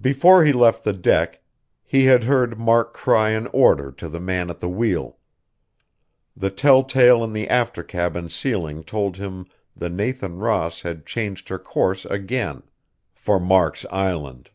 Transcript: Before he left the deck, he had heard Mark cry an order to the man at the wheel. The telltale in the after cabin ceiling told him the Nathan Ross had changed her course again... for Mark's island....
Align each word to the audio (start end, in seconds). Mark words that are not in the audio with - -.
Before 0.00 0.44
he 0.44 0.52
left 0.52 0.82
the 0.82 0.92
deck, 0.92 1.40
he 1.84 2.06
had 2.06 2.24
heard 2.24 2.58
Mark 2.58 2.92
cry 2.94 3.30
an 3.30 3.46
order 3.52 3.92
to 3.92 4.08
the 4.08 4.18
man 4.18 4.50
at 4.50 4.58
the 4.58 4.68
wheel. 4.68 5.18
The 6.36 6.50
telltale 6.50 7.22
in 7.22 7.32
the 7.32 7.48
after 7.48 7.84
cabin 7.84 8.28
ceiling 8.28 8.82
told 8.82 9.18
him 9.18 9.46
the 9.76 9.88
Nathan 9.88 10.38
Ross 10.38 10.80
had 10.80 11.06
changed 11.06 11.48
her 11.48 11.60
course 11.60 12.04
again... 12.06 12.64
for 13.14 13.38
Mark's 13.38 13.84
island.... 13.88 14.50